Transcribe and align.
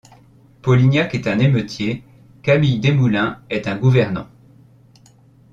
Polignac 0.63 1.13
est 1.13 1.27
un 1.27 1.37
émeutier; 1.37 2.03
Camille 2.41 2.79
Desmoulins 2.79 3.39
est 3.51 3.67
un 3.67 3.77
gouvernant. 3.77 4.27